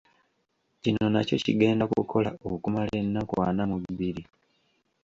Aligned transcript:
Kino 0.81 1.05
nakyo 1.13 1.35
kigenda 1.45 1.83
kukola 1.91 2.29
okumala 2.53 2.91
ennaku 3.01 3.35
ana 3.47 3.63
mu 3.71 3.77
bbiri. 3.83 4.23